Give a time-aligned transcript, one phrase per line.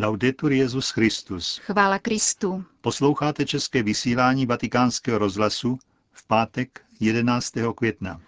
[0.00, 1.58] Laudetur Jezus Christus.
[1.58, 2.64] Chvála Kristu.
[2.80, 5.78] Posloucháte české vysílání Vatikánského rozhlasu
[6.12, 7.52] v pátek 11.
[7.74, 8.20] května.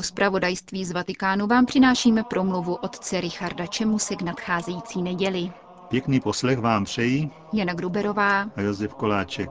[0.00, 5.50] Po zpravodajství z Vatikánu vám přinášíme promluvu otce Richarda Čemuse k nadcházející neděli.
[5.88, 9.50] Pěkný poslech vám přejí Jana Gruberová a Josef Koláček.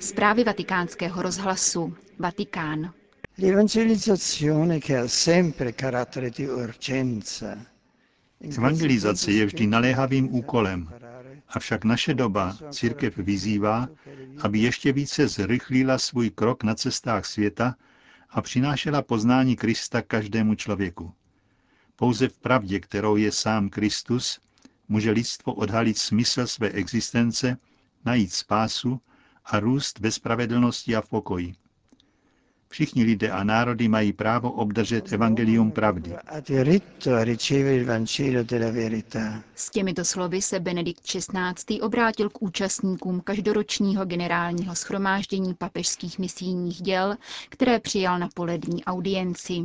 [0.00, 1.94] Zprávy vatikánského rozhlasu.
[2.18, 2.92] Vatikán.
[3.38, 7.56] L'evangelizzazione che ha sempre carattere di urgenza.
[8.40, 10.88] Evangelizace je vždy naléhavým úkolem,
[11.48, 13.88] avšak naše doba církev vyzývá,
[14.40, 17.76] aby ještě více zrychlila svůj krok na cestách světa
[18.30, 21.12] a přinášela poznání Krista každému člověku.
[21.96, 24.40] Pouze v pravdě, kterou je sám Kristus,
[24.88, 27.56] může lidstvo odhalit smysl své existence,
[28.04, 29.00] najít spásu
[29.44, 31.54] a růst ve spravedlnosti a v pokoji.
[32.72, 36.16] Všichni lidé a národy mají právo obdržet evangelium pravdy.
[39.54, 41.80] S těmito slovy se Benedikt XVI.
[41.80, 47.16] obrátil k účastníkům každoročního generálního schromáždění papežských misijních děl,
[47.48, 49.62] které přijal na polední audienci.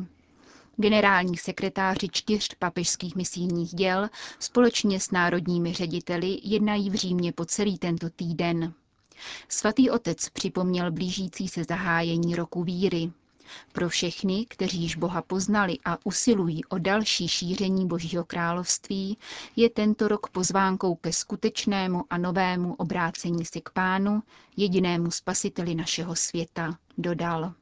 [0.77, 4.09] Generální sekretáři čtyř papežských misijních děl
[4.39, 8.73] společně s národními řediteli jednají v Římě po celý tento týden.
[9.49, 13.11] Svatý otec připomněl blížící se zahájení roku víry.
[13.71, 19.17] Pro všechny, kteří již Boha poznali a usilují o další šíření Božího království,
[19.55, 24.23] je tento rok pozvánkou ke skutečnému a novému obrácení se k Pánu,
[24.57, 27.53] jedinému spasiteli našeho světa, dodal.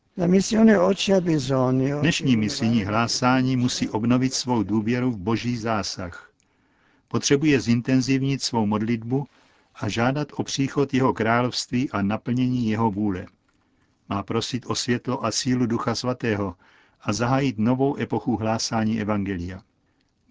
[2.01, 6.29] Dnešní misijní hlásání musí obnovit svou důvěru v boží zásah.
[7.07, 9.25] Potřebuje zintenzivnit svou modlitbu
[9.75, 13.25] a žádat o příchod jeho království a naplnění jeho vůle.
[14.09, 16.55] Má prosit o světlo a sílu Ducha Svatého
[17.01, 19.61] a zahájit novou epochu hlásání Evangelia.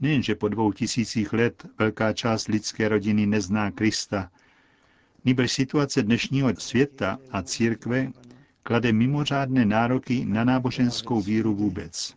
[0.01, 4.31] Nejenže po dvou tisících let velká část lidské rodiny nezná Krista,
[5.25, 8.13] nýbrž situace dnešního světa a církve
[8.63, 12.15] klade mimořádné nároky na náboženskou víru vůbec.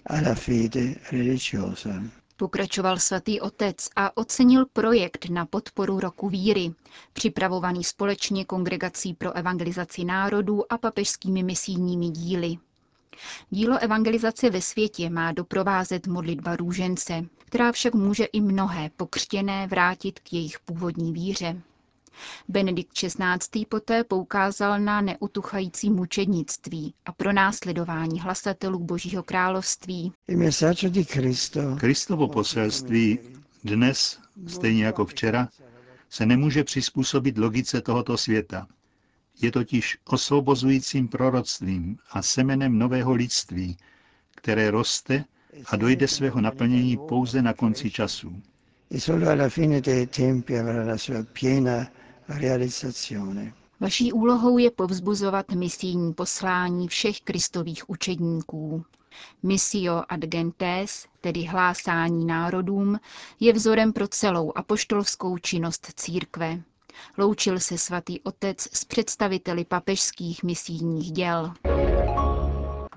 [2.38, 6.74] Pokračoval svatý otec a ocenil projekt na podporu roku víry,
[7.14, 12.58] připravovaný společně Kongregací pro evangelizaci národů a papežskými misijními díly.
[13.50, 20.20] Dílo evangelizace ve světě má doprovázet modlitba růžence, která však může i mnohé pokřtěné vrátit
[20.20, 21.62] k jejich původní víře.
[22.48, 23.66] Benedikt XVI.
[23.70, 30.12] poté poukázal na neutuchající mučednictví a pronásledování hlasatelů Božího království.
[31.80, 33.20] Kristovo poselství
[33.64, 35.50] dnes, stejně jako včera,
[36.10, 38.68] se nemůže přizpůsobit logice tohoto světa.
[39.42, 43.78] Je totiž osvobozujícím proroctvím a semenem nového lidství,
[44.36, 45.24] které roste
[45.66, 48.42] a dojde svého naplnění pouze na konci času.
[53.80, 58.86] Vaší úlohou je povzbuzovat misijní poslání všech kristových učedníků.
[59.44, 63.00] Missio ad gentes, tedy hlásání národům,
[63.40, 66.62] je vzorem pro celou apoštolskou činnost církve.
[67.18, 71.54] Loučil se svatý otec s představiteli papežských misijních děl.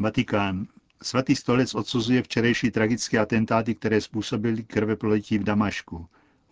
[0.00, 0.67] Vatikán.
[1.03, 6.06] Svatý stolec odsuzuje včerejší tragické atentáty, které způsobily krveprolití v Damašku.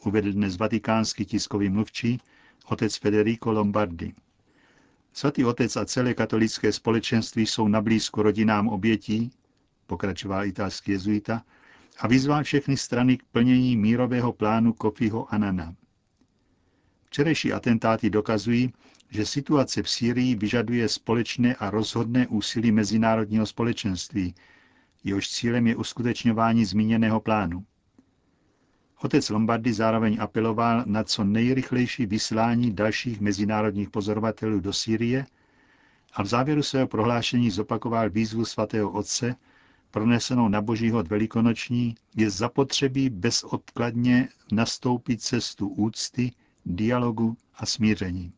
[0.04, 2.20] Uvedl dnes vatikánský tiskový mluvčí
[2.66, 4.14] otec Federico Lombardi.
[5.12, 9.30] Svatý otec a celé katolické společenství jsou na blízku rodinám obětí,
[9.86, 11.42] pokračoval italský jezuita,
[11.98, 15.74] a vyzval všechny strany k plnění mírového plánu Kofiho Anana.
[17.04, 18.72] Včerejší atentáty dokazují,
[19.10, 24.34] že situace v Sýrii vyžaduje společné a rozhodné úsilí mezinárodního společenství,
[25.04, 27.64] jehož cílem je uskutečňování zmíněného plánu.
[29.02, 35.26] Otec Lombardy zároveň apeloval na co nejrychlejší vyslání dalších mezinárodních pozorovatelů do Sýrie
[36.12, 39.36] a v závěru svého prohlášení zopakoval výzvu svatého otce,
[39.90, 46.32] pronesenou na božího velikonoční, je zapotřebí bezodkladně nastoupit cestu úcty,
[46.66, 48.32] dialogu a smíření.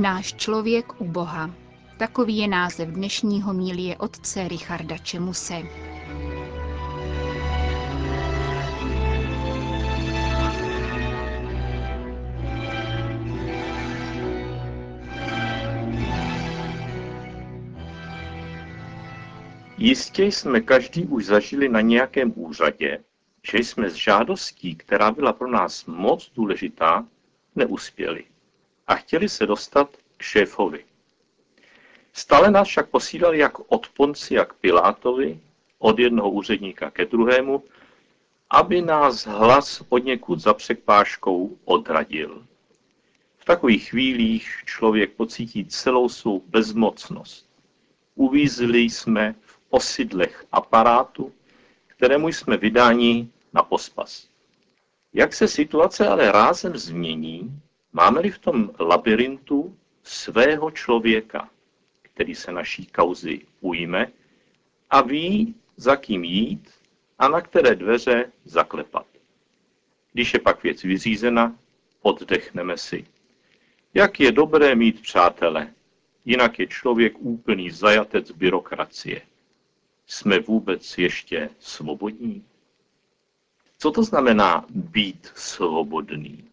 [0.00, 1.50] Náš člověk u Boha.
[1.96, 5.62] Takový je název dnešního mílie otce Richarda Čemuse.
[19.78, 23.04] Jistě jsme každý už zažili na nějakém úřadě,
[23.50, 27.06] že jsme s žádostí, která byla pro nás moc důležitá,
[27.56, 28.29] neuspěli
[28.90, 30.84] a chtěli se dostat k šéfovi.
[32.12, 35.40] Stále nás však posílali jak od Ponci, jak Pilátovi,
[35.78, 37.64] od jednoho úředníka ke druhému,
[38.50, 42.46] aby nás hlas od někud za překpáškou odradil.
[43.36, 47.48] V takových chvílích člověk pocítí celou svou bezmocnost.
[48.14, 51.32] Uvízli jsme v osidlech aparátu,
[51.86, 54.28] kterému jsme vydáni na pospas.
[55.12, 57.60] Jak se situace ale rázem změní,
[57.92, 61.50] máme-li v tom labirintu svého člověka,
[62.02, 64.12] který se naší kauzy ujme
[64.90, 66.70] a ví, za kým jít
[67.18, 69.06] a na které dveře zaklepat.
[70.12, 71.56] Když je pak věc vyřízena,
[72.02, 73.06] oddechneme si.
[73.94, 75.72] Jak je dobré mít přátele,
[76.24, 79.22] jinak je člověk úplný zajatec byrokracie.
[80.06, 82.44] Jsme vůbec ještě svobodní?
[83.78, 86.49] Co to znamená být svobodný?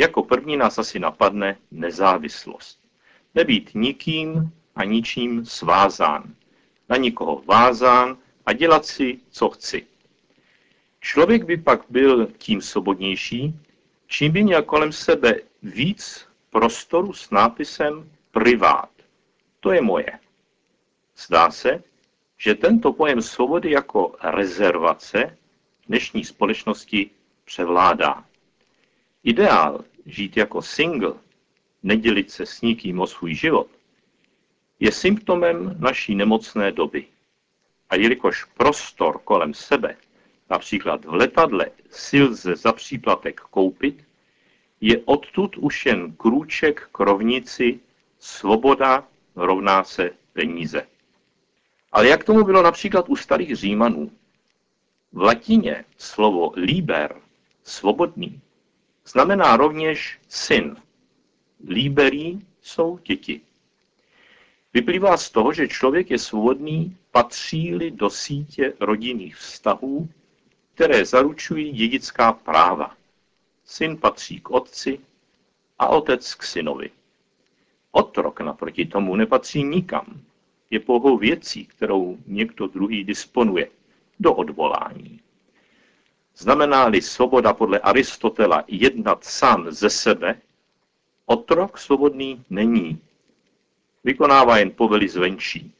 [0.00, 2.80] Jako první nás asi napadne nezávislost.
[3.34, 6.34] Nebýt nikým a ničím svázán.
[6.88, 9.86] Na nikoho vázán a dělat si, co chci.
[11.00, 13.54] Člověk by pak byl tím svobodnější,
[14.06, 18.90] čím by měl kolem sebe víc prostoru s nápisem privát.
[19.60, 20.18] To je moje.
[21.16, 21.82] Zdá se,
[22.38, 25.38] že tento pojem svobody jako rezervace
[25.88, 27.10] dnešní společnosti
[27.44, 28.24] převládá.
[29.24, 31.14] Ideál žít jako single,
[31.82, 33.66] nedělit se s nikým o svůj život,
[34.80, 37.06] je symptomem naší nemocné doby.
[37.90, 39.96] A jelikož prostor kolem sebe,
[40.50, 44.04] například v letadle, si lze za příplatek koupit,
[44.80, 47.80] je odtud už jen krůček k rovnici
[48.18, 50.86] svoboda rovná se peníze.
[51.92, 54.10] Ale jak tomu bylo například u starých Římanů?
[55.12, 57.20] V latině slovo liber,
[57.64, 58.40] svobodný,
[59.10, 60.76] znamená rovněž syn.
[61.68, 63.40] Liberí jsou děti.
[64.74, 70.08] Vyplývá z toho, že člověk je svobodný, patří-li do sítě rodinných vztahů,
[70.74, 72.96] které zaručují dědická práva.
[73.64, 75.00] Syn patří k otci
[75.78, 76.90] a otec k synovi.
[77.90, 80.20] Otrok naproti tomu nepatří nikam.
[80.70, 83.70] Je pouhou věcí, kterou někdo druhý disponuje
[84.20, 85.20] do odvolání.
[86.40, 90.40] Znamená-li svoboda podle Aristotela jednat sám ze sebe,
[91.26, 92.98] otrok svobodný není.
[94.04, 95.72] Vykonává jen povely zvenčí.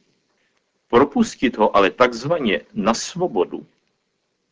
[0.87, 3.65] Propustit ho ale takzvaně na svobodu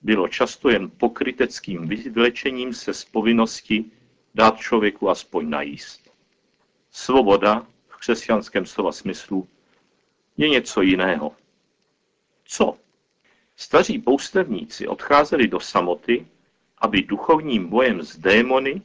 [0.02, 3.86] bylo často jen pokryteckým vyvlečením se z povinnosti
[4.36, 6.10] dát člověku aspoň najíst.
[6.92, 9.48] Svoboda v křesťanském slova smyslu
[10.38, 11.32] je něco jiného.
[12.46, 12.78] Co?
[13.62, 16.28] Staří poustevníci odcházeli do samoty,
[16.78, 18.82] aby duchovním bojem s démony,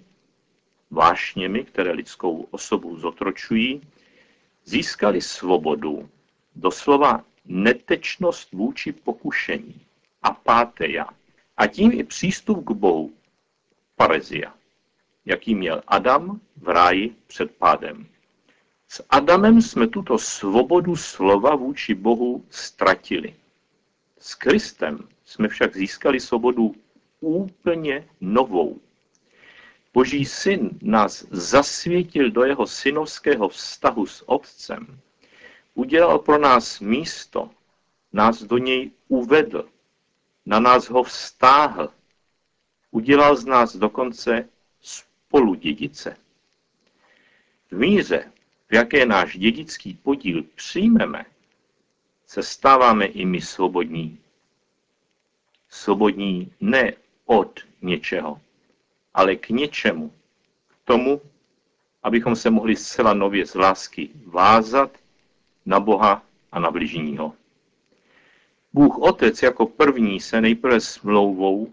[0.90, 3.82] vášněmi, které lidskou osobu zotročují,
[4.64, 6.08] získali svobodu,
[6.56, 9.80] doslova netečnost vůči pokušení,
[10.22, 11.06] apáteja,
[11.56, 13.12] a tím i přístup k Bohu,
[13.96, 14.54] parezia,
[15.24, 18.06] jaký měl Adam v ráji před pádem.
[18.88, 23.34] S Adamem jsme tuto svobodu slova vůči Bohu ztratili.
[24.18, 26.74] S Kristem jsme však získali svobodu
[27.20, 28.80] úplně novou.
[29.94, 35.00] Boží syn nás zasvětil do jeho synovského vztahu s Otcem.
[35.74, 37.50] Udělal pro nás místo,
[38.12, 39.68] nás do něj uvedl,
[40.46, 41.90] na nás ho vztáhl.
[42.90, 44.48] Udělal z nás dokonce
[44.80, 46.16] spoludědice.
[47.70, 48.32] V míře,
[48.68, 51.24] v jaké náš dědický podíl přijmeme,
[52.26, 54.18] se stáváme i my svobodní.
[55.68, 56.92] Svobodní ne
[57.26, 58.40] od něčeho,
[59.14, 60.12] ale k něčemu.
[60.68, 61.20] K tomu,
[62.02, 64.90] abychom se mohli zcela nově z lásky vázat
[65.66, 67.32] na Boha a na bližního.
[68.72, 71.72] Bůh Otec jako první se nejprve smlouvou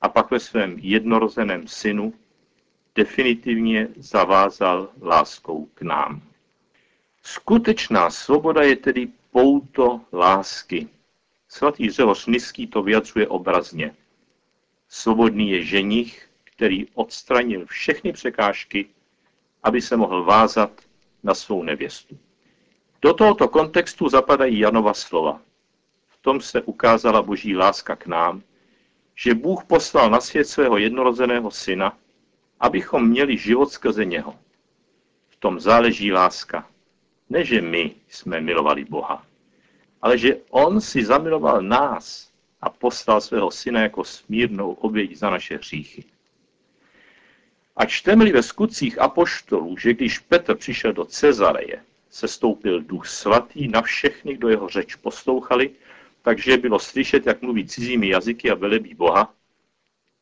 [0.00, 2.14] a pak ve svém jednorozeném synu
[2.94, 6.22] definitivně zavázal láskou k nám.
[7.22, 10.88] Skutečná svoboda je tedy pouto lásky.
[11.48, 13.94] Svatý Řehoř Niský to vyjadřuje obrazně.
[14.88, 18.86] Svobodný je ženich, který odstranil všechny překážky,
[19.62, 20.70] aby se mohl vázat
[21.22, 22.18] na svou nevěstu.
[23.02, 25.40] Do tohoto kontextu zapadají Janova slova.
[26.06, 28.42] V tom se ukázala boží láska k nám,
[29.14, 31.98] že Bůh poslal na svět svého jednorozeného syna,
[32.60, 34.38] abychom měli život skrze něho.
[35.28, 36.68] V tom záleží láska.
[37.34, 39.26] Ne, že my jsme milovali Boha,
[40.02, 45.56] ale že On si zamiloval nás a poslal svého syna jako smírnou oběť za naše
[45.56, 46.04] hříchy.
[47.76, 53.68] A čteme-li ve skutcích apoštolů, že když Petr přišel do Cezareje, se stoupil duch svatý
[53.68, 55.70] na všechny, kdo jeho řeč poslouchali,
[56.22, 59.34] takže bylo slyšet, jak mluví cizími jazyky a velebí Boha,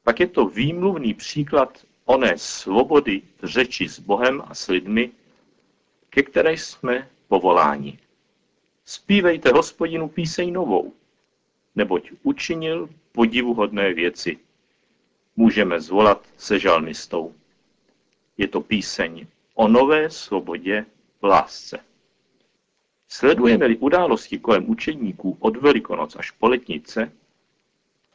[0.04, 5.12] pak je to výmluvný příklad oné svobody řeči s Bohem a s lidmi,
[6.12, 7.99] ke které jsme povoláni.
[8.85, 10.92] Spívejte hospodinu píseň novou,
[11.75, 14.38] neboť učinil podivuhodné věci.
[15.37, 17.35] Můžeme zvolat se žalmistou.
[18.38, 20.87] Je to píseň o nové svobodě
[21.23, 21.78] v lásce.
[23.09, 27.12] Sledujeme-li události kolem učeníků od Velikonoc až po letnice,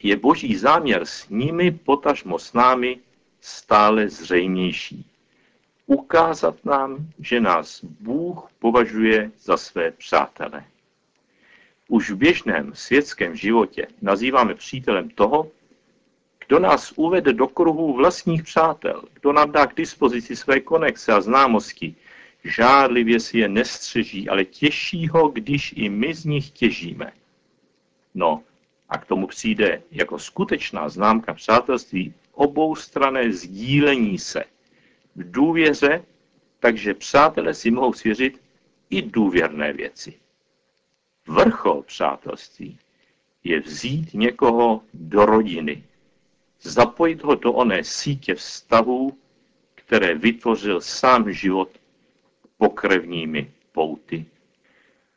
[0.04, 3.00] je boží záměr s nimi, potažmo s námi,
[3.42, 5.06] stále zřejmější.
[5.90, 10.64] Ukázat nám, že nás Bůh považuje za své přátele.
[11.88, 15.52] Už v běžném světském životě nazýváme přítelem toho,
[16.48, 21.22] kdo nás uvede do kruhu vlastních přátel, kdo nám dá k dispozici své konexe a
[21.22, 21.96] známosti,
[22.44, 27.12] žádlivě si je nestřeží, ale těší ho, když i my z nich těžíme.
[28.16, 28.44] No,
[28.90, 34.44] a k tomu přijde jako skutečná známka přátelství oboustrané sdílení se
[35.18, 36.04] v důvěře,
[36.60, 38.42] takže přátelé si mohou svěřit
[38.90, 40.14] i důvěrné věci.
[41.28, 42.78] Vrchol přátelství
[43.44, 45.84] je vzít někoho do rodiny,
[46.62, 49.18] zapojit ho do oné sítě vztahů,
[49.76, 51.70] které vytvořil sám život
[52.58, 54.26] pokrevními pouty.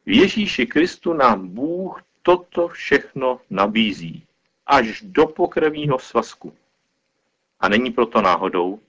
[0.07, 4.27] V Ježíši Kristu nám Bůh toto všechno nabízí
[4.67, 6.55] až do pokrevního svazku.
[7.61, 8.81] A není proto náhodou,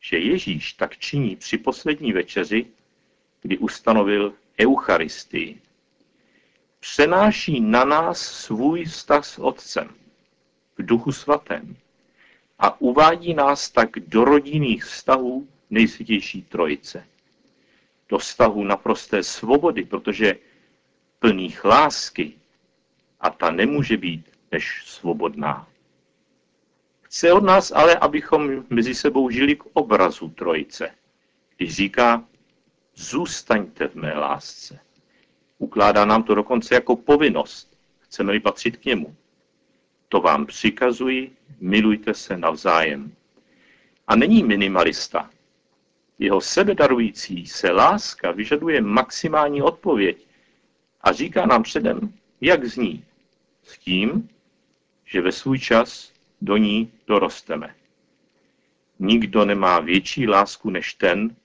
[0.00, 2.66] že Ježíš tak činí při poslední večeři,
[3.42, 5.60] kdy ustanovil Eucharistii.
[6.80, 9.88] Přenáší na nás svůj vztah s Otcem
[10.78, 11.76] v duchu svatém
[12.58, 17.06] a uvádí nás tak do rodinných vztahů nejsvětější trojice.
[18.08, 20.36] Do vztahu naprosté svobody, protože
[21.18, 22.32] plných lásky
[23.20, 25.68] a ta nemůže být než svobodná.
[27.08, 30.90] Chce od nás ale, abychom mezi sebou žili k obrazu trojice.
[31.56, 32.24] Když říká,
[32.94, 34.78] zůstaňte v mé lásce.
[35.58, 37.76] Ukládá nám to dokonce jako povinnost.
[38.00, 39.16] Chceme-li patřit k němu.
[40.08, 43.12] To vám přikazuji, milujte se navzájem.
[44.06, 45.30] A není minimalista.
[46.18, 50.26] Jeho sebedarující se láska vyžaduje maximální odpověď
[51.00, 53.04] a říká nám předem, jak zní.
[53.62, 54.28] S tím,
[55.04, 57.74] že ve svůj čas do ní dorosteme.
[58.98, 61.36] Nikdo nemá větší lásku než ten,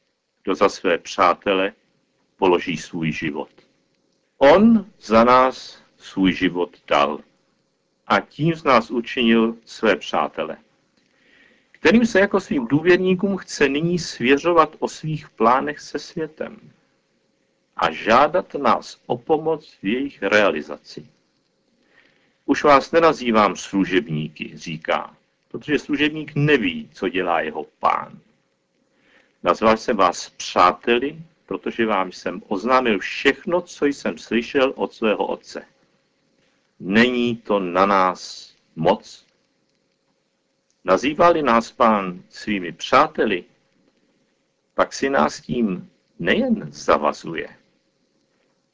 [0.44, 1.74] kdo za své přátele
[2.38, 3.50] položí svůj život.
[4.38, 7.20] On za nás svůj život dal
[8.08, 10.58] a tím z nás učinil své přátele,
[11.72, 16.72] kterým se jako svým důvěrníkům chce nyní svěřovat o svých plánech se světem
[17.76, 21.08] a žádat nás o pomoc v jejich realizaci.
[22.46, 25.16] Už vás nenazývám služebníky, říká,
[25.48, 28.20] protože služebník neví, co dělá jeho pán.
[29.44, 35.66] Nazval jsem vás přáteli, protože vám jsem oznámil všechno, co jsem slyšel od svého otce.
[36.80, 39.26] Není to na nás moc?
[40.84, 43.44] Nazývali nás pán svými přáteli,
[44.74, 47.50] pak si nás tím nejen zavazuje,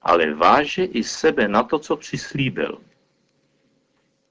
[0.01, 2.81] ale váže i sebe na to, co přislíbil–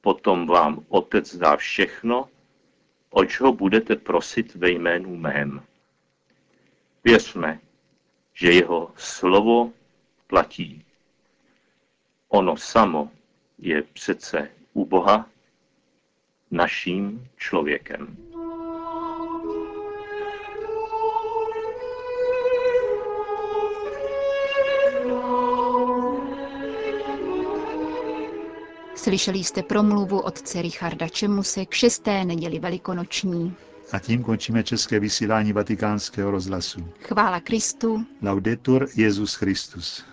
[0.00, 2.28] potom vám Otec dá všechno,
[3.10, 5.62] oč ho budete prosit ve jménu mém.
[7.04, 7.60] Věřme,
[8.34, 9.72] že jeho slovo
[10.26, 10.84] platí.
[12.28, 13.10] Ono samo
[13.58, 15.30] je přece u Boha
[16.50, 18.27] naším člověkem.
[29.08, 33.54] Slyšeli jste promluvu otce Richarda Čemuse k šesté neděli velikonoční.
[33.92, 36.88] A tím končíme české vysílání vatikánského rozhlasu.
[37.00, 38.04] Chvála Kristu.
[38.22, 40.04] Laudetur Jezus Christus.